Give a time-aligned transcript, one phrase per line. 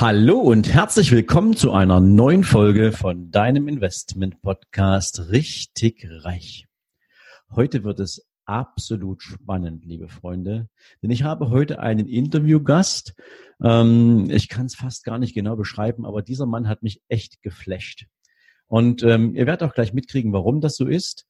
[0.00, 6.66] Hallo und herzlich willkommen zu einer neuen Folge von deinem Investment Podcast Richtig Reich.
[7.50, 10.70] Heute wird es absolut spannend, liebe Freunde,
[11.02, 13.12] denn ich habe heute einen Interviewgast.
[13.62, 17.42] Ähm, ich kann es fast gar nicht genau beschreiben, aber dieser Mann hat mich echt
[17.42, 18.06] geflasht.
[18.68, 21.26] Und ähm, ihr werdet auch gleich mitkriegen, warum das so ist.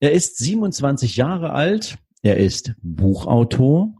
[0.00, 3.92] Er ist 27 Jahre alt, er ist Buchautor,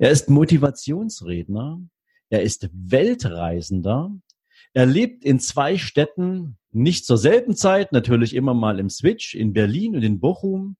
[0.00, 1.78] er ist Motivationsredner,
[2.30, 4.12] er ist Weltreisender.
[4.74, 9.52] Er lebt in zwei Städten, nicht zur selben Zeit, natürlich immer mal im Switch, in
[9.52, 10.76] Berlin und in Bochum.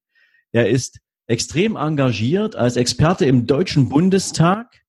[0.51, 4.83] Er ist extrem engagiert als Experte im Deutschen Bundestag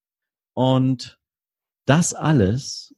[0.55, 1.19] und
[1.87, 2.95] das alles,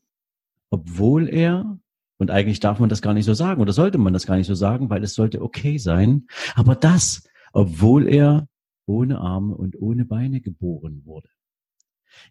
[0.70, 1.78] obwohl er,
[2.18, 4.46] und eigentlich darf man das gar nicht so sagen oder sollte man das gar nicht
[4.46, 8.48] so sagen, weil es sollte okay sein, aber das, obwohl er
[8.86, 11.28] ohne Arme und ohne Beine geboren wurde.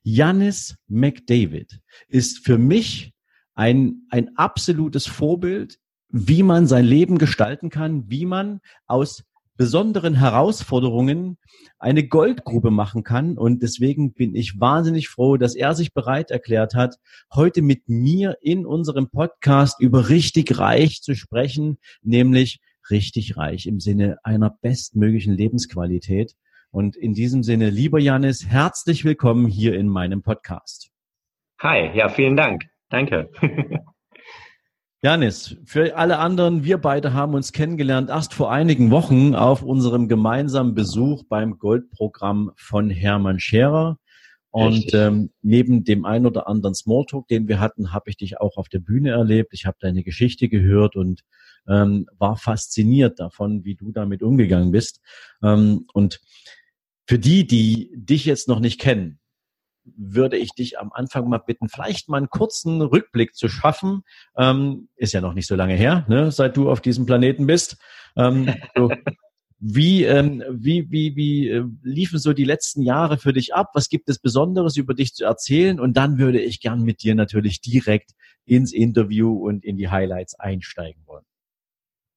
[0.03, 3.13] Janis McDavid ist für mich
[3.53, 5.77] ein, ein absolutes Vorbild,
[6.09, 9.23] wie man sein Leben gestalten kann, wie man aus
[9.61, 11.37] besonderen Herausforderungen
[11.77, 13.37] eine Goldgrube machen kann.
[13.37, 16.95] Und deswegen bin ich wahnsinnig froh, dass er sich bereit erklärt hat,
[17.31, 23.79] heute mit mir in unserem Podcast über richtig reich zu sprechen, nämlich richtig reich im
[23.79, 26.33] Sinne einer bestmöglichen Lebensqualität.
[26.73, 30.89] Und in diesem Sinne, lieber Janis, herzlich willkommen hier in meinem Podcast.
[31.59, 32.63] Hi, ja, vielen Dank.
[32.89, 33.29] Danke.
[35.03, 40.07] Janis, für alle anderen, wir beide haben uns kennengelernt erst vor einigen Wochen auf unserem
[40.07, 43.97] gemeinsamen Besuch beim Goldprogramm von Hermann Scherer.
[44.51, 48.55] Und ähm, neben dem ein oder anderen Smalltalk, den wir hatten, habe ich dich auch
[48.55, 49.53] auf der Bühne erlebt.
[49.53, 51.21] Ich habe deine Geschichte gehört und
[51.67, 55.01] ähm, war fasziniert davon, wie du damit umgegangen bist.
[55.43, 56.21] Ähm, und
[57.11, 59.19] für die, die dich jetzt noch nicht kennen,
[59.83, 64.03] würde ich dich am Anfang mal bitten, vielleicht mal einen kurzen Rückblick zu schaffen.
[64.37, 67.75] Ähm, ist ja noch nicht so lange her, ne, seit du auf diesem Planeten bist.
[68.15, 68.93] Ähm, so,
[69.59, 73.71] wie, ähm, wie, wie, wie äh, liefen so die letzten Jahre für dich ab?
[73.73, 75.81] Was gibt es Besonderes über dich zu erzählen?
[75.81, 78.11] Und dann würde ich gern mit dir natürlich direkt
[78.45, 81.25] ins Interview und in die Highlights einsteigen wollen.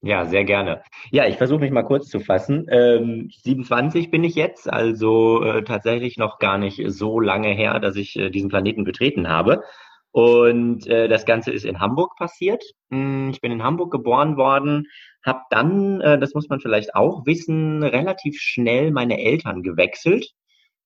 [0.04, 0.82] Ja, sehr gerne.
[1.12, 2.66] Ja, ich versuche mich mal kurz zu fassen.
[2.70, 7.96] Ähm, 27 bin ich jetzt, also äh, tatsächlich noch gar nicht so lange her, dass
[7.96, 9.62] ich äh, diesen Planeten betreten habe.
[10.10, 12.62] Und äh, das Ganze ist in Hamburg passiert.
[12.90, 14.88] Hm, ich bin in Hamburg geboren worden,
[15.24, 20.34] habe dann, äh, das muss man vielleicht auch wissen, relativ schnell meine Eltern gewechselt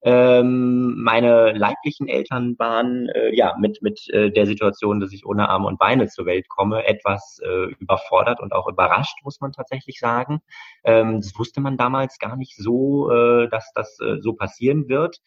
[0.02, 5.48] ähm, meine leiblichen Eltern waren äh, ja mit mit äh, der Situation, dass ich ohne
[5.48, 9.98] Arme und Beine zur Welt komme, etwas äh, überfordert und auch überrascht, muss man tatsächlich
[9.98, 10.40] sagen.
[10.84, 15.18] Ähm, das wusste man damals gar nicht so, äh, dass das äh, so passieren wird.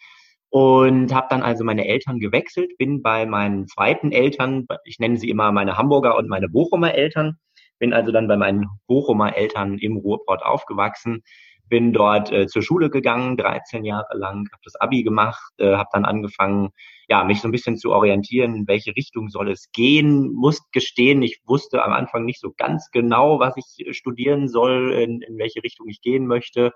[0.49, 5.29] Und habe dann also meine Eltern gewechselt, bin bei meinen zweiten Eltern, ich nenne sie
[5.29, 7.37] immer meine Hamburger und meine Bochumer Eltern,
[7.79, 11.23] bin also dann bei meinen Bochumer Eltern im Ruhrport aufgewachsen,
[11.69, 15.89] bin dort äh, zur Schule gegangen, 13 Jahre lang, habe das Abi gemacht, äh, habe
[15.93, 16.69] dann angefangen,
[17.07, 20.31] ja, mich so ein bisschen zu orientieren, in welche Richtung soll es gehen.
[20.33, 25.21] Muss gestehen, ich wusste am Anfang nicht so ganz genau, was ich studieren soll, in,
[25.21, 26.71] in welche Richtung ich gehen möchte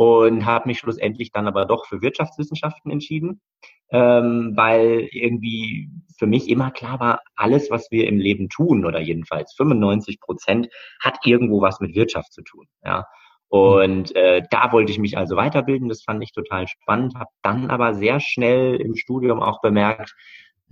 [0.00, 3.42] und habe mich schlussendlich dann aber doch für Wirtschaftswissenschaften entschieden,
[3.90, 8.98] ähm, weil irgendwie für mich immer klar war, alles, was wir im Leben tun oder
[8.98, 10.68] jedenfalls 95 Prozent,
[11.00, 12.66] hat irgendwo was mit Wirtschaft zu tun.
[12.82, 13.04] Ja.
[13.50, 17.68] Und äh, da wollte ich mich also weiterbilden, das fand ich total spannend, habe dann
[17.68, 20.14] aber sehr schnell im Studium auch bemerkt,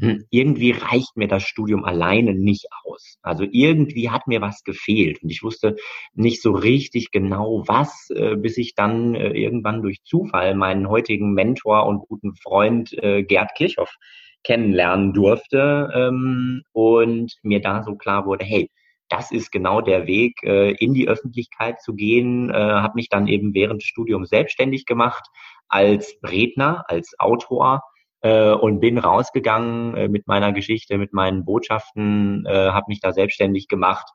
[0.01, 3.19] hm, irgendwie reicht mir das Studium alleine nicht aus.
[3.21, 5.75] Also irgendwie hat mir was gefehlt und ich wusste
[6.15, 11.33] nicht so richtig genau was, äh, bis ich dann äh, irgendwann durch Zufall meinen heutigen
[11.33, 13.97] Mentor und guten Freund äh, Gerd Kirchhoff
[14.45, 18.71] kennenlernen durfte ähm, und mir da so klar wurde, hey,
[19.09, 22.51] das ist genau der Weg, äh, in die Öffentlichkeit zu gehen.
[22.51, 25.27] Äh, habe mich dann eben während des Studiums selbstständig gemacht
[25.69, 27.83] als Redner, als Autor
[28.21, 33.13] äh, und bin rausgegangen äh, mit meiner Geschichte, mit meinen Botschaften, äh, habe mich da
[33.13, 34.09] selbstständig gemacht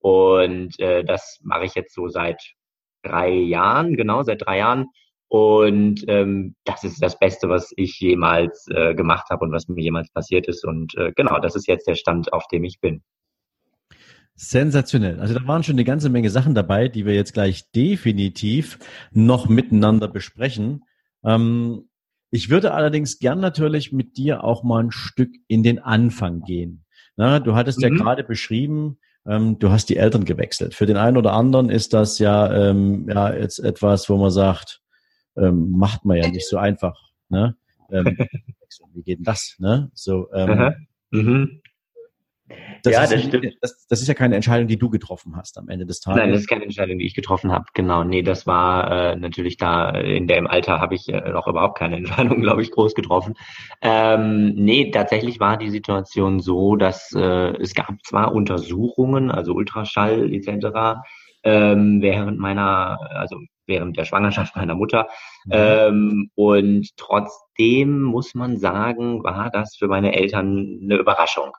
[0.00, 2.54] und äh, das mache ich jetzt so seit
[3.02, 4.86] drei Jahren, genau seit drei Jahren.
[5.30, 9.82] Und ähm, das ist das Beste, was ich jemals äh, gemacht habe und was mir
[9.82, 10.64] jemals passiert ist.
[10.64, 13.02] Und äh, genau, das ist jetzt der Stand, auf dem ich bin.
[14.40, 15.18] Sensationell.
[15.18, 18.78] Also da waren schon eine ganze Menge Sachen dabei, die wir jetzt gleich definitiv
[19.10, 20.84] noch miteinander besprechen.
[21.24, 21.88] Ähm,
[22.30, 26.84] ich würde allerdings gern natürlich mit dir auch mal ein Stück in den Anfang gehen.
[27.16, 27.82] Na, du hattest mhm.
[27.82, 30.72] ja gerade beschrieben, ähm, du hast die Eltern gewechselt.
[30.72, 34.82] Für den einen oder anderen ist das ja, ähm, ja jetzt etwas, wo man sagt,
[35.36, 36.96] ähm, macht man ja nicht so einfach.
[37.28, 37.56] Ne?
[37.90, 38.16] Ähm,
[38.94, 39.56] wie geht denn das?
[39.58, 39.90] Ne?
[39.94, 40.74] So, ähm,
[41.10, 41.60] mhm.
[42.82, 43.56] Das ja, das stimmt.
[43.60, 46.20] Das, das, ist ja keine Entscheidung, die du getroffen hast am Ende des Tages.
[46.20, 47.66] Nein, das ist keine Entscheidung, die ich getroffen habe.
[47.74, 51.78] Genau, nee, das war äh, natürlich da in dem Alter habe ich äh, noch überhaupt
[51.78, 53.34] keine Entscheidung, glaube ich, groß getroffen.
[53.82, 60.32] Ähm, nee, tatsächlich war die Situation so, dass äh, es gab zwar Untersuchungen, also Ultraschall
[60.32, 61.00] etc.
[61.44, 65.08] Ähm, während meiner, also während der Schwangerschaft meiner Mutter.
[65.44, 65.52] Mhm.
[65.52, 71.52] Ähm, und trotzdem muss man sagen, war das für meine Eltern eine Überraschung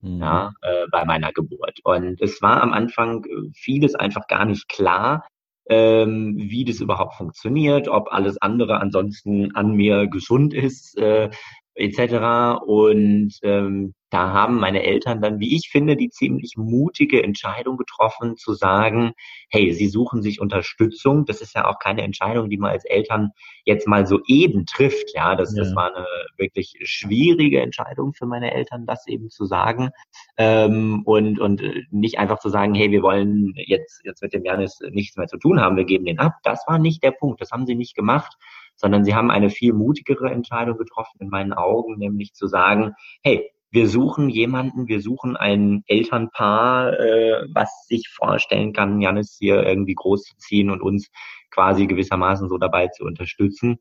[0.00, 0.20] mhm.
[0.20, 1.80] ja, äh, bei meiner Geburt.
[1.84, 5.26] Und es war am Anfang äh, vieles einfach gar nicht klar,
[5.68, 11.30] ähm, wie das überhaupt funktioniert, ob alles andere ansonsten an mir gesund ist, äh,
[11.74, 12.62] etc.
[12.66, 18.36] Und ähm, da haben meine Eltern dann, wie ich finde, die ziemlich mutige Entscheidung getroffen,
[18.36, 19.12] zu sagen,
[19.50, 21.24] hey, sie suchen sich Unterstützung.
[21.26, 23.30] Das ist ja auch keine Entscheidung, die man als Eltern
[23.64, 25.14] jetzt mal so eben trifft.
[25.14, 25.62] Ja, das, ja.
[25.62, 26.06] das war eine
[26.36, 29.90] wirklich schwierige Entscheidung für meine Eltern, das eben zu sagen.
[30.36, 31.62] Ähm, und, und
[31.92, 35.38] nicht einfach zu sagen, hey, wir wollen jetzt, jetzt mit dem Janis nichts mehr zu
[35.38, 36.34] tun haben, wir geben den ab.
[36.42, 37.40] Das war nicht der Punkt.
[37.40, 38.36] Das haben sie nicht gemacht
[38.80, 43.50] sondern sie haben eine viel mutigere Entscheidung getroffen in meinen Augen, nämlich zu sagen, hey,
[43.70, 49.94] wir suchen jemanden, wir suchen ein Elternpaar, äh, was sich vorstellen kann, Janis hier irgendwie
[49.94, 51.10] großzuziehen und uns
[51.50, 53.78] quasi gewissermaßen so dabei zu unterstützen.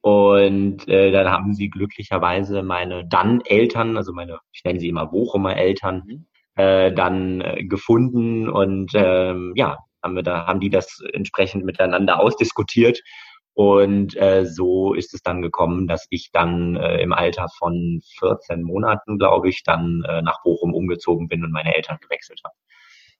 [0.00, 5.06] Und äh, dann haben sie glücklicherweise meine dann Eltern, also meine, ich nenne sie immer
[5.06, 6.26] Bochumer Eltern, mhm.
[6.56, 12.20] äh, dann äh, gefunden und ähm, ja, haben wir da, haben die das entsprechend miteinander
[12.20, 13.00] ausdiskutiert
[13.54, 18.62] und äh, so ist es dann gekommen, dass ich dann äh, im Alter von 14
[18.62, 22.54] Monaten, glaube ich, dann äh, nach Bochum umgezogen bin und meine Eltern gewechselt habe.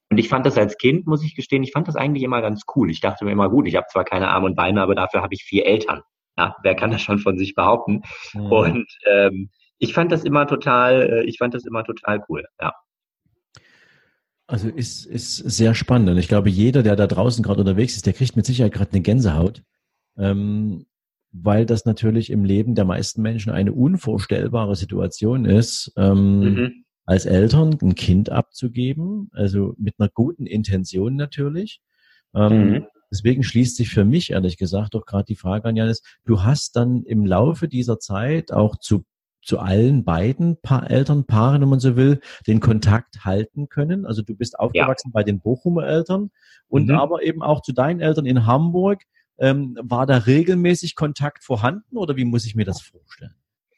[0.09, 2.63] Und ich fand das als Kind, muss ich gestehen, ich fand das eigentlich immer ganz
[2.75, 2.91] cool.
[2.91, 5.33] Ich dachte mir immer, gut, ich habe zwar keine Arme und Beine, aber dafür habe
[5.33, 6.01] ich vier Eltern.
[6.37, 8.01] Ja, wer kann das schon von sich behaupten?
[8.33, 8.51] Mhm.
[8.51, 12.73] Und ähm, ich fand das immer total, äh, ich fand das immer total cool, ja.
[14.47, 16.09] Also ist, ist sehr spannend.
[16.09, 18.91] Und ich glaube, jeder, der da draußen gerade unterwegs ist, der kriegt mit Sicherheit gerade
[18.91, 19.63] eine Gänsehaut
[20.17, 20.85] ähm,
[21.31, 26.85] weil das natürlich im Leben der meisten Menschen eine unvorstellbare Situation ist, ähm, mhm.
[27.05, 31.81] als Eltern ein Kind abzugeben, also mit einer guten Intention natürlich.
[32.33, 32.85] Ähm, mhm.
[33.11, 36.75] Deswegen schließt sich für mich ehrlich gesagt doch gerade die Frage an Janis, du hast
[36.75, 39.05] dann im Laufe dieser Zeit auch zu
[39.45, 44.05] zu allen beiden pa Elternpaaren, wenn man so will, den Kontakt halten können.
[44.05, 45.13] Also du bist aufgewachsen ja.
[45.13, 46.31] bei den Bochumer Eltern
[46.67, 46.95] und mhm.
[46.95, 49.03] aber eben auch zu deinen Eltern in Hamburg.
[49.37, 53.35] Ähm, war da regelmäßig Kontakt vorhanden oder wie muss ich mir das vorstellen?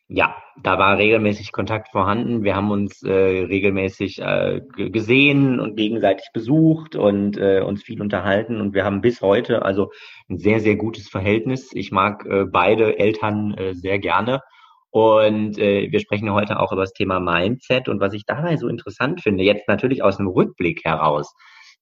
[0.10, 2.44] Ja, da war regelmäßig Kontakt vorhanden.
[2.44, 8.62] Wir haben uns äh, regelmäßig äh, gesehen und gegenseitig besucht und äh, uns viel unterhalten.
[8.62, 9.92] Und wir haben bis heute also
[10.30, 11.72] ein sehr, sehr gutes Verhältnis.
[11.74, 14.40] Ich mag äh, beide Eltern äh, sehr gerne.
[14.92, 17.90] Und äh, wir sprechen heute auch über das Thema Mindset.
[17.90, 21.34] Und was ich dabei so interessant finde, jetzt natürlich aus dem Rückblick heraus,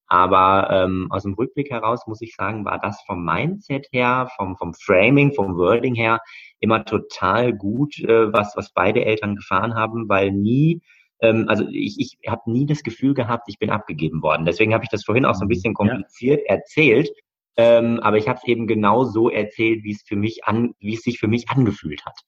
[0.07, 4.55] aber ähm, aus dem Rückblick heraus muss ich sagen, war das vom Mindset her, vom,
[4.57, 6.19] vom Framing, vom Wording her
[6.59, 10.81] immer total gut, äh, was, was beide Eltern gefahren haben, weil nie,
[11.21, 14.45] ähm, also ich, ich habe nie das Gefühl gehabt, ich bin abgegeben worden.
[14.45, 16.55] Deswegen habe ich das vorhin auch so ein bisschen kompliziert ja.
[16.55, 17.09] erzählt.
[17.57, 20.95] Ähm, aber ich habe es eben genau so erzählt, wie es für mich an, wie
[20.95, 22.19] es sich für mich angefühlt hat.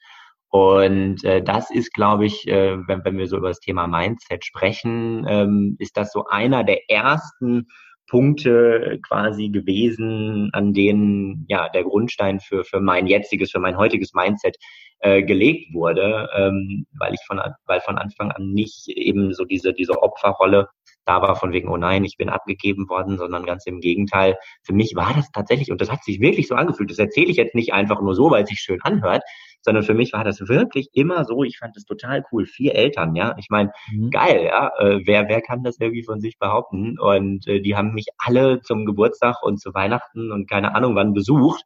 [0.58, 4.44] Und äh, das ist, glaube ich, äh, wenn, wenn wir so über das Thema Mindset
[4.44, 7.68] sprechen, ähm, ist das so einer der ersten
[8.10, 14.14] Punkte quasi gewesen, an denen ja der Grundstein für für mein jetziges, für mein heutiges
[14.14, 14.56] Mindset
[15.00, 19.74] äh, gelegt wurde, ähm, weil ich von weil von Anfang an nicht eben so diese
[19.74, 20.70] diese Opferrolle
[21.08, 24.38] da war von wegen, oh nein, ich bin abgegeben worden, sondern ganz im Gegenteil.
[24.64, 27.38] Für mich war das tatsächlich, und das hat sich wirklich so angefühlt, das erzähle ich
[27.38, 29.24] jetzt nicht einfach nur so, weil es sich schön anhört,
[29.62, 32.46] sondern für mich war das wirklich immer so, ich fand das total cool.
[32.46, 33.36] Vier Eltern, ja.
[33.38, 34.10] Ich meine, mhm.
[34.12, 34.72] geil, ja.
[34.80, 37.00] Äh, wer, wer kann das irgendwie von sich behaupten?
[37.00, 41.14] Und äh, die haben mich alle zum Geburtstag und zu Weihnachten und keine Ahnung wann
[41.14, 41.64] besucht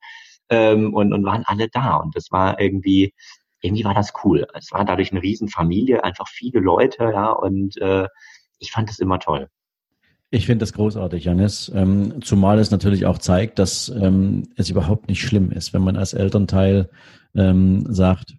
[0.50, 1.98] ähm, und, und waren alle da.
[1.98, 3.14] Und das war irgendwie,
[3.62, 4.48] irgendwie war das cool.
[4.54, 8.08] Es war dadurch eine Riesenfamilie, einfach viele Leute, ja, und äh,
[8.60, 9.48] ich fand das immer toll.
[10.34, 11.70] Ich finde das großartig, Janis.
[11.76, 15.98] Ähm, zumal es natürlich auch zeigt, dass ähm, es überhaupt nicht schlimm ist, wenn man
[15.98, 16.90] als Elternteil
[17.36, 18.36] ähm, sagt,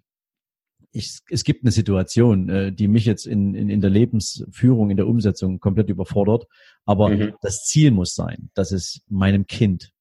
[0.91, 4.97] ich, es gibt eine Situation, äh, die mich jetzt in, in, in der Lebensführung, in
[4.97, 6.45] der Umsetzung komplett überfordert.
[6.85, 7.33] Aber mhm.
[7.41, 9.91] das Ziel muss sein, dass es meinem Kind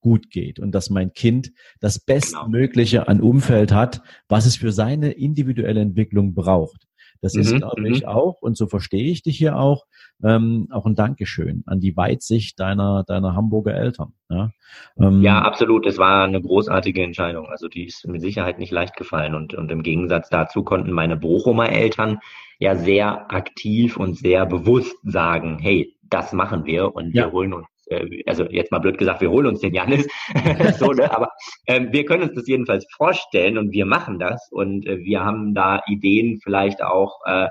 [0.00, 2.18] gut geht und dass mein Kind das genau.
[2.18, 6.86] Bestmögliche an Umfeld hat, was es für seine individuelle Entwicklung braucht.
[7.22, 8.08] Das ist, mhm, glaube ich, mhm.
[8.08, 9.86] auch, und so verstehe ich dich hier auch,
[10.24, 14.12] ähm, auch ein Dankeschön an die Weitsicht deiner, deiner Hamburger Eltern.
[14.28, 14.50] Ja?
[14.98, 15.86] Ähm, ja, absolut.
[15.86, 17.46] Es war eine großartige Entscheidung.
[17.46, 19.36] Also die ist mit Sicherheit nicht leicht gefallen.
[19.36, 22.18] Und, und im Gegensatz dazu konnten meine Bochumer Eltern
[22.58, 27.26] ja sehr aktiv und sehr bewusst sagen, hey, das machen wir und ja.
[27.26, 30.06] wir holen uns äh, also jetzt mal blöd gesagt, wir holen uns den Janis,
[30.78, 31.14] so, ne?
[31.14, 31.30] aber
[31.66, 35.54] ähm, wir können uns das jedenfalls vorstellen und wir machen das und äh, wir haben
[35.54, 37.48] da Ideen vielleicht auch, äh,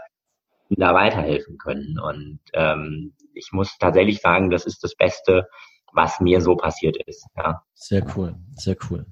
[0.70, 2.00] die da weiterhelfen können.
[2.00, 5.48] Und ähm, ich muss tatsächlich sagen, das ist das Beste,
[5.94, 7.26] was mir so passiert ist.
[7.36, 7.64] Ja.
[7.74, 9.06] Sehr cool, sehr cool.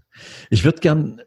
[0.50, 1.22] Ich würde gern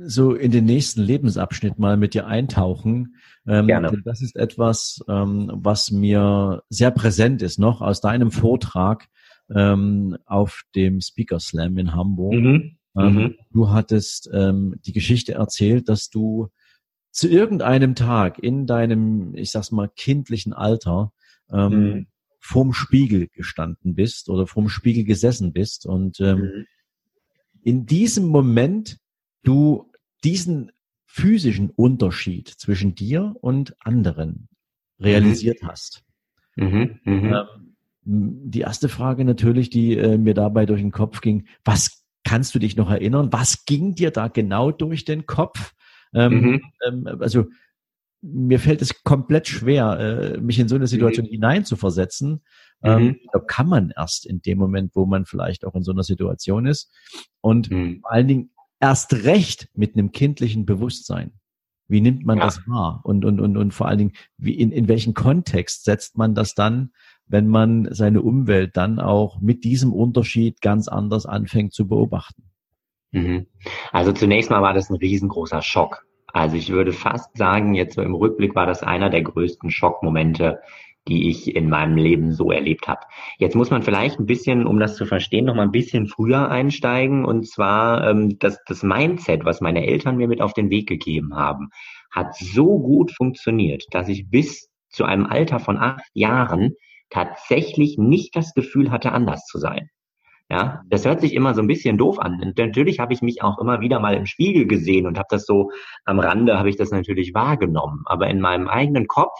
[0.00, 3.16] so in den nächsten Lebensabschnitt mal mit dir eintauchen.
[3.46, 4.02] Ähm, Gerne.
[4.04, 9.08] Das ist etwas, ähm, was mir sehr präsent ist noch aus deinem Vortrag
[9.54, 12.34] ähm, auf dem Speaker Slam in Hamburg.
[12.34, 12.76] Mhm.
[12.96, 13.34] Ähm, mhm.
[13.52, 16.48] Du hattest ähm, die Geschichte erzählt, dass du
[17.10, 21.12] zu irgendeinem Tag in deinem, ich sag's mal, kindlichen Alter
[21.50, 22.06] ähm, mhm.
[22.38, 26.66] vorm Spiegel gestanden bist oder vorm Spiegel gesessen bist und ähm, mhm.
[27.62, 28.98] in diesem Moment
[29.42, 29.90] du
[30.24, 30.72] diesen
[31.06, 34.48] physischen Unterschied zwischen dir und anderen
[35.00, 35.66] realisiert mhm.
[35.68, 36.04] hast.
[36.56, 37.00] Mhm.
[37.04, 37.34] Mhm.
[38.10, 42.58] Die erste Frage natürlich, die äh, mir dabei durch den Kopf ging, was kannst du
[42.58, 43.32] dich noch erinnern?
[43.32, 45.74] Was ging dir da genau durch den Kopf?
[46.14, 46.62] Ähm, mhm.
[46.86, 47.44] ähm, also
[48.22, 51.32] mir fällt es komplett schwer, äh, mich in so eine Situation mhm.
[51.32, 52.42] hineinzuversetzen.
[52.82, 53.16] Ähm, mhm.
[53.30, 56.64] Glaube, kann man erst in dem Moment, wo man vielleicht auch in so einer Situation
[56.64, 56.90] ist.
[57.42, 58.00] Und mhm.
[58.00, 58.50] vor allen Dingen
[58.80, 61.32] erst recht mit einem kindlichen Bewusstsein.
[61.88, 62.44] Wie nimmt man ja.
[62.44, 63.00] das wahr?
[63.04, 66.54] Und, und, und, und vor allen Dingen, wie, in, in welchen Kontext setzt man das
[66.54, 66.92] dann
[67.28, 72.44] wenn man seine Umwelt dann auch mit diesem Unterschied ganz anders anfängt zu beobachten?
[73.12, 73.46] Mhm.
[73.92, 76.04] Also zunächst mal war das ein riesengroßer Schock.
[76.32, 80.60] Also ich würde fast sagen, jetzt so im Rückblick war das einer der größten Schockmomente,
[81.08, 83.00] die ich in meinem Leben so erlebt habe.
[83.38, 86.50] Jetzt muss man vielleicht ein bisschen, um das zu verstehen, noch mal ein bisschen früher
[86.50, 87.24] einsteigen.
[87.24, 91.34] Und zwar ähm, das, das Mindset, was meine Eltern mir mit auf den Weg gegeben
[91.34, 91.70] haben,
[92.10, 96.74] hat so gut funktioniert, dass ich bis zu einem Alter von acht Jahren
[97.10, 99.90] tatsächlich nicht das Gefühl hatte, anders zu sein.
[100.50, 102.40] Ja, das hört sich immer so ein bisschen doof an.
[102.40, 105.44] Und natürlich habe ich mich auch immer wieder mal im Spiegel gesehen und habe das
[105.44, 105.70] so
[106.06, 108.02] am Rande habe ich das natürlich wahrgenommen.
[108.06, 109.38] Aber in meinem eigenen Kopf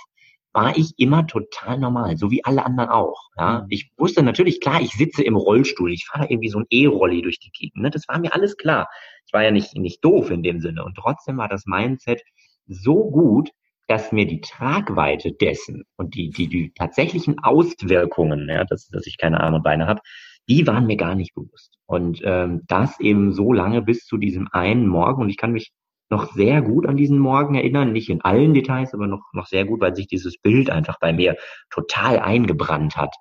[0.52, 3.30] war ich immer total normal, so wie alle anderen auch.
[3.38, 3.66] Ja, mhm.
[3.70, 7.38] ich wusste natürlich klar, ich sitze im Rollstuhl, ich fahre irgendwie so ein E-Rolli durch
[7.38, 7.82] die Gegend.
[7.82, 7.90] Ne?
[7.90, 8.88] Das war mir alles klar.
[9.26, 10.84] Ich war ja nicht nicht doof in dem Sinne.
[10.84, 12.22] Und trotzdem war das Mindset
[12.66, 13.50] so gut,
[13.88, 19.16] dass mir die Tragweite dessen und die, die, die tatsächlichen Auswirkungen, ja, dass, dass ich
[19.16, 20.02] keine Arme und Beine habe,
[20.48, 21.78] die waren mir gar nicht bewusst.
[21.86, 25.22] Und ähm, das eben so lange bis zu diesem einen Morgen.
[25.22, 25.72] Und ich kann mich
[26.10, 29.64] noch sehr gut an diesen Morgen erinnern, nicht in allen Details, aber noch, noch sehr
[29.64, 31.36] gut, weil sich dieses Bild einfach bei mir
[31.70, 33.14] total eingebrannt hat.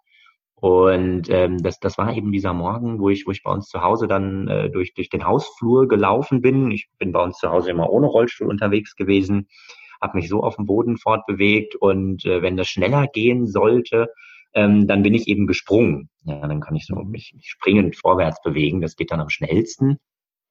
[0.56, 3.82] Und ähm, das, das war eben dieser Morgen, wo ich, wo ich bei uns zu
[3.82, 6.72] Hause dann äh, durch, durch den Hausflur gelaufen bin.
[6.72, 9.48] Ich bin bei uns zu Hause immer ohne Rollstuhl unterwegs gewesen
[10.02, 14.10] habe mich so auf dem Boden fortbewegt und äh, wenn das schneller gehen sollte,
[14.54, 16.10] ähm, dann bin ich eben gesprungen.
[16.24, 17.12] Ja, dann kann ich so mhm.
[17.12, 18.82] mich, mich springend vorwärts bewegen.
[18.82, 19.98] Das geht dann am schnellsten.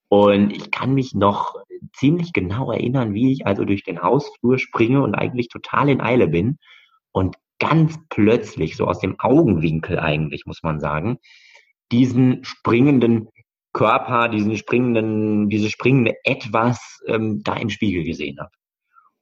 [0.09, 1.57] Und ich kann mich noch
[1.93, 6.29] ziemlich genau erinnern, wie ich also durch den Hausflur springe und eigentlich total in Eile
[6.29, 6.59] bin.
[7.13, 11.19] Und ganz plötzlich, so aus dem Augenwinkel eigentlich, muss man sagen,
[11.91, 13.29] diesen springenden
[13.73, 18.51] Körper, diesen springenden, diese springende Etwas ähm, da im Spiegel gesehen habe.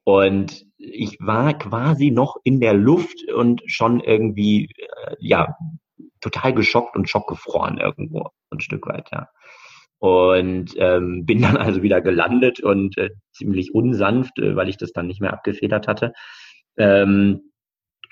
[0.05, 5.57] Und ich war quasi noch in der Luft und schon irgendwie, äh, ja,
[6.21, 9.29] total geschockt und schockgefroren irgendwo, ein Stück weit, ja.
[9.97, 14.91] Und ähm, bin dann also wieder gelandet und äh, ziemlich unsanft, äh, weil ich das
[14.91, 16.13] dann nicht mehr abgefedert hatte.
[16.77, 17.51] Ähm,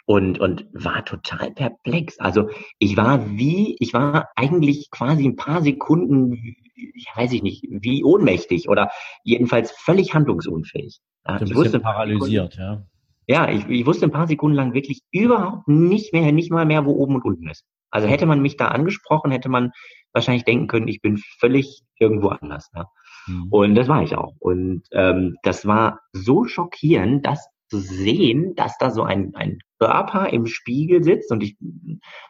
[0.06, 2.20] und, und war total perplex.
[2.20, 7.66] Also ich war wie, ich war eigentlich quasi ein paar Sekunden, ich weiß ich nicht,
[7.70, 8.92] wie ohnmächtig oder
[9.24, 11.00] jedenfalls völlig handlungsunfähig.
[11.28, 12.84] Ja, ich wusste paralysiert, ja.
[13.26, 16.86] Ja, ich, ich wusste ein paar Sekunden lang wirklich überhaupt nicht mehr, nicht mal mehr,
[16.86, 17.64] wo oben und unten ist.
[17.90, 19.72] Also hätte man mich da angesprochen, hätte man
[20.14, 22.70] wahrscheinlich denken können, ich bin völlig irgendwo anders.
[22.76, 22.88] Ja.
[23.28, 23.48] Mhm.
[23.50, 24.34] Und das war ich auch.
[24.40, 30.30] Und ähm, das war so schockierend, das zu sehen, dass da so ein, ein Körper
[30.30, 31.32] im Spiegel sitzt.
[31.32, 31.58] Und ich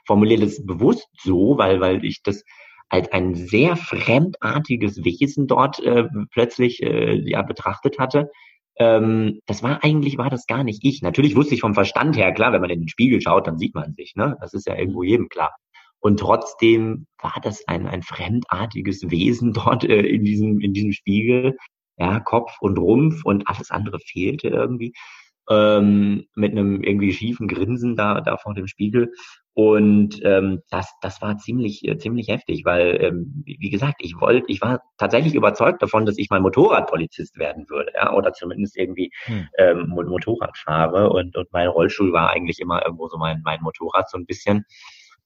[0.06, 2.44] formuliere das bewusst so, weil, weil ich das
[2.94, 8.30] als ein sehr fremdartiges Wesen dort äh, plötzlich äh, ja betrachtet hatte
[8.78, 11.02] ähm, das war eigentlich, war das gar nicht ich.
[11.02, 13.76] Natürlich wusste ich vom Verstand her, klar, wenn man in den Spiegel schaut, dann sieht
[13.76, 14.38] man sich, ne?
[14.42, 15.56] Das ist ja irgendwo jedem klar.
[16.00, 21.56] Und trotzdem war das ein, ein fremdartiges Wesen dort äh, in diesem, in diesem Spiegel.
[21.98, 24.94] Ja, Kopf und Rumpf und alles andere fehlte irgendwie.
[25.50, 29.12] Ähm, mit einem irgendwie schiefen Grinsen da, da vor dem Spiegel.
[29.56, 34.52] Und ähm, das, das war ziemlich, äh, ziemlich heftig, weil, ähm, wie gesagt, ich wollte,
[34.52, 39.12] ich war tatsächlich überzeugt davon, dass ich mal Motorradpolizist werden würde, ja, oder zumindest irgendwie
[39.26, 39.48] hm.
[39.60, 41.12] ähm, Motorrad fahre.
[41.12, 44.66] Und, und mein Rollstuhl war eigentlich immer irgendwo so mein, mein Motorrad so ein bisschen.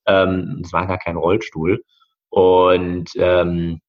[0.05, 1.81] Ähm, es war gar kein Rollstuhl.
[2.29, 3.79] Und ähm,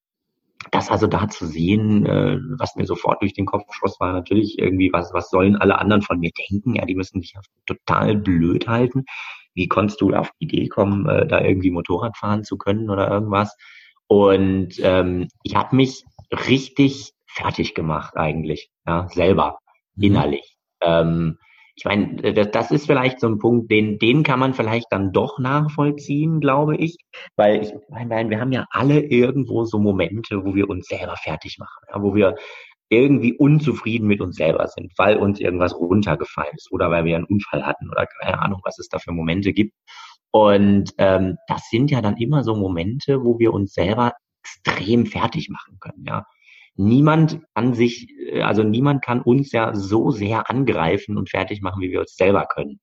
[0.71, 4.57] das also da zu sehen, äh, was mir sofort durch den Kopf schoss, war natürlich
[4.59, 6.75] irgendwie, was, was sollen alle anderen von mir denken?
[6.75, 7.33] Ja, die müssen mich
[7.65, 9.03] total blöd halten.
[9.55, 13.09] Wie konntest du auf die Idee kommen, äh, da irgendwie Motorrad fahren zu können oder
[13.09, 13.55] irgendwas?
[14.07, 19.59] Und ähm, ich habe mich richtig fertig gemacht eigentlich, ja, selber,
[19.95, 20.03] mhm.
[20.03, 20.57] innerlich.
[20.81, 21.37] Ähm,
[21.79, 24.87] ich meine, äh, das, das ist vielleicht so ein Punkt, den, den kann man vielleicht
[24.89, 26.97] dann doch nachvollziehen, glaube ich.
[27.37, 31.57] Weil ich meine, wir haben ja alle irgendwo so Momente, wo wir uns selber fertig
[31.57, 32.35] machen, ja, wo wir
[32.89, 37.25] irgendwie unzufrieden mit uns selber sind, weil uns irgendwas runtergefallen ist oder weil wir einen
[37.25, 39.75] Unfall hatten oder keine Ahnung, was es da für Momente gibt.
[40.31, 45.49] Und ähm, das sind ja dann immer so Momente, wo wir uns selber extrem fertig
[45.49, 46.25] machen können, ja
[46.79, 51.81] niemand kann sich, äh, also niemand kann uns ja so sehr angreifen und fertig machen,
[51.81, 52.79] wie wir uns selber können.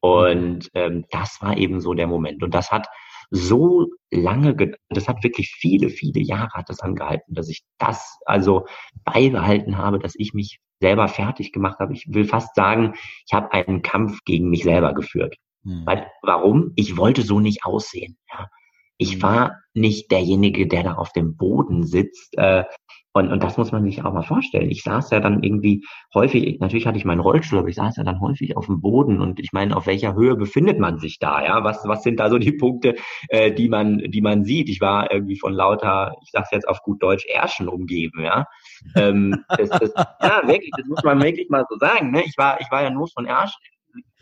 [0.00, 2.42] Und ähm, das war eben so der Moment.
[2.42, 2.88] Und das hat
[3.34, 4.54] so lange,
[4.90, 8.66] das hat wirklich viele, viele Jahre hat das angehalten, dass ich das also
[9.04, 11.94] beibehalten habe, dass ich mich selber fertig gemacht habe.
[11.94, 12.92] Ich will fast sagen,
[13.26, 15.36] ich habe einen Kampf gegen mich selber geführt.
[15.64, 15.86] Hm.
[15.86, 16.72] Weil, warum?
[16.76, 18.18] Ich wollte so nicht aussehen.
[18.30, 18.48] Ja.
[19.02, 22.64] Ich war nicht derjenige, der da auf dem Boden sitzt äh,
[23.14, 24.70] und, und das muss man sich auch mal vorstellen.
[24.70, 28.04] Ich saß ja dann irgendwie häufig, natürlich hatte ich meinen Rollstuhl, aber ich saß ja
[28.04, 31.44] dann häufig auf dem Boden und ich meine, auf welcher Höhe befindet man sich da?
[31.44, 32.94] Ja, was, was sind da so die Punkte,
[33.28, 34.70] äh, die man, die man sieht?
[34.70, 38.46] Ich war irgendwie von lauter, ich sag's jetzt auf gut Deutsch, Ärschen umgeben, ja.
[38.96, 42.12] ähm, das, das, ja, wirklich, das muss man wirklich mal so sagen.
[42.12, 42.22] Ne?
[42.24, 43.60] Ich war, ich war ja nur von Ärschen,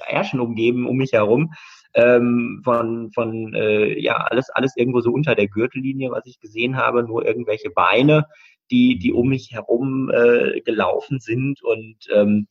[0.07, 1.53] Ärschen umgeben um mich herum.
[1.93, 6.77] Ähm, von von äh, ja alles alles irgendwo so unter der Gürtellinie, was ich gesehen
[6.77, 8.27] habe, nur irgendwelche Beine,
[8.71, 12.47] die, die um mich herum äh, gelaufen sind und ähm,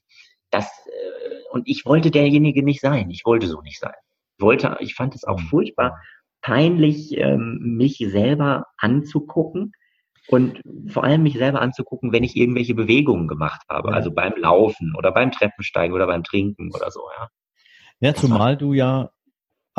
[0.49, 3.09] das äh, und ich wollte derjenige nicht sein.
[3.09, 3.93] Ich wollte so nicht sein.
[4.37, 5.45] Ich wollte, ich fand es auch mhm.
[5.45, 5.97] furchtbar
[6.41, 9.73] peinlich, ähm, mich selber anzugucken
[10.29, 14.93] und vor allem mich selber anzugucken, wenn ich irgendwelche Bewegungen gemacht habe, also beim Laufen
[14.97, 17.29] oder beim Treppensteigen oder beim Trinken oder so, ja.
[18.01, 19.09] Ja, zumal du ja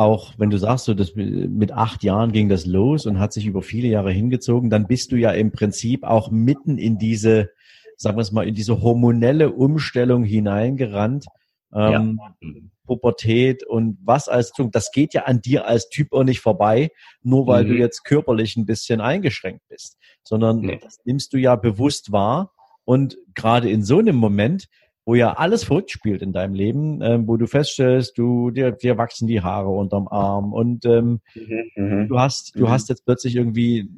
[0.00, 3.44] auch wenn du sagst, so das mit acht Jahren ging das los und hat sich
[3.44, 7.50] über viele Jahre hingezogen, dann bist du ja im Prinzip auch mitten in diese,
[7.98, 11.26] sagen wir es mal, in diese hormonelle Umstellung hineingerannt.
[11.74, 12.48] Ähm, ja.
[12.84, 16.90] Pubertät und was als das geht ja an dir als Typ auch nicht vorbei,
[17.22, 17.68] nur weil mhm.
[17.68, 20.80] du jetzt körperlich ein bisschen eingeschränkt bist, sondern nee.
[20.82, 22.52] das nimmst du ja bewusst wahr
[22.84, 24.66] und gerade in so einem Moment
[25.06, 28.98] wo ja alles verrückt spielt in deinem Leben, ähm, wo du feststellst, du dir, dir
[28.98, 32.08] wachsen die Haare unterm Arm und ähm, mhm, mhm.
[32.08, 32.70] du hast du mhm.
[32.70, 33.88] hast jetzt plötzlich irgendwie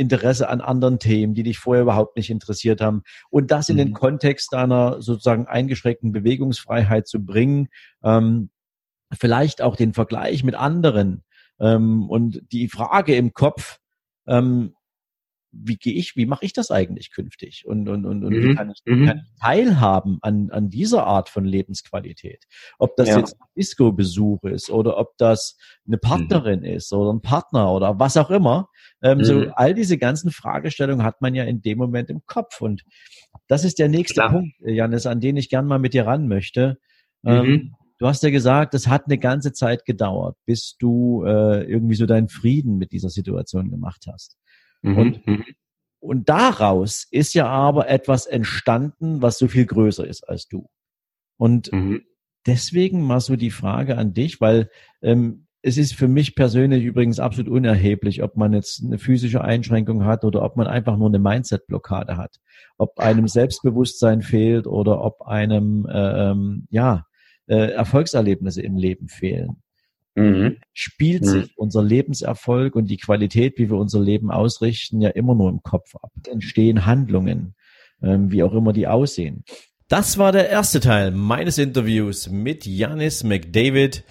[0.00, 3.90] Interesse an anderen Themen, die dich vorher überhaupt nicht interessiert haben und das in den
[3.90, 3.94] mhm.
[3.94, 7.68] Kontext deiner sozusagen eingeschränkten Bewegungsfreiheit zu bringen,
[8.02, 8.48] ähm,
[9.12, 11.22] vielleicht auch den Vergleich mit anderen
[11.60, 13.78] ähm, und die Frage im Kopf,
[14.26, 14.74] ähm,
[15.52, 17.64] wie gehe ich, wie mache ich das eigentlich künftig?
[17.66, 18.42] Und, und, und, und mhm.
[18.42, 19.06] wie kann ich, mhm.
[19.06, 22.44] kann ich teilhaben an, an dieser Art von Lebensqualität?
[22.78, 23.18] Ob das ja.
[23.18, 26.00] jetzt ein Disco-Besuch ist oder ob das eine mhm.
[26.00, 26.66] Partnerin mhm.
[26.66, 28.68] ist oder ein Partner oder was auch immer.
[29.02, 29.52] Ähm, so mhm.
[29.54, 32.60] all diese ganzen Fragestellungen hat man ja in dem Moment im Kopf.
[32.60, 32.84] Und
[33.48, 34.30] das ist der nächste Klar.
[34.30, 36.78] Punkt, Janis, an den ich gern mal mit dir ran möchte.
[37.24, 37.74] Ähm, mhm.
[37.98, 42.06] Du hast ja gesagt, es hat eine ganze Zeit gedauert, bis du äh, irgendwie so
[42.06, 44.38] deinen Frieden mit dieser Situation gemacht hast.
[44.82, 44.98] Mhm.
[44.98, 45.44] Und, mhm.
[46.00, 50.68] und daraus ist ja aber etwas entstanden, was so viel größer ist als du.
[51.36, 52.02] Und mhm.
[52.46, 54.70] deswegen mal so die Frage an dich, weil
[55.02, 60.04] ähm, es ist für mich persönlich übrigens absolut unerheblich, ob man jetzt eine physische Einschränkung
[60.04, 62.40] hat oder ob man einfach nur eine Mindset-Blockade hat.
[62.78, 67.04] Ob einem Selbstbewusstsein fehlt oder ob einem äh, ähm, ja
[67.46, 69.62] äh, Erfolgserlebnisse im Leben fehlen
[70.14, 70.56] mhm.
[70.72, 71.54] spielt sich mhm.
[71.56, 75.94] unser Lebenserfolg und die Qualität, wie wir unser Leben ausrichten, ja immer nur im Kopf
[75.96, 76.10] ab.
[76.26, 77.54] Entstehen Handlungen,
[78.02, 79.44] ähm, wie auch immer die aussehen.
[79.88, 84.04] Das war der erste Teil meines Interviews mit Janis McDavid.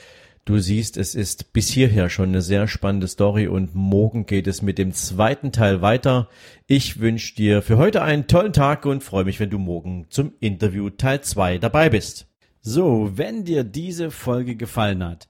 [0.43, 4.62] Du siehst, es ist bis hierher schon eine sehr spannende Story und morgen geht es
[4.62, 6.27] mit dem zweiten Teil weiter.
[6.65, 10.33] Ich wünsche dir für heute einen tollen Tag und freue mich, wenn du morgen zum
[10.39, 12.27] Interview Teil 2 dabei bist.
[12.62, 15.29] So, wenn dir diese Folge gefallen hat,